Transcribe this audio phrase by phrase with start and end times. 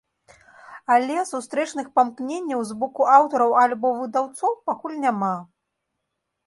[0.95, 5.35] Але сустрэчных памкненняў з боку аўтараў альбо выдаўцоў пакуль няма.